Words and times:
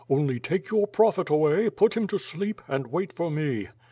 Only 0.09 0.39
take 0.39 0.71
your 0.71 0.87
prophet 0.87 1.29
away, 1.29 1.69
put 1.69 1.95
him 1.95 2.07
to 2.07 2.17
sleep, 2.17 2.63
and 2.67 2.87
wait 2.87 3.13
for 3.13 3.29
me." 3.29 3.67